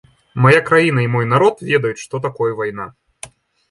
[0.45, 2.93] Мая краіна і мой народ ведаюць, што такое вайна.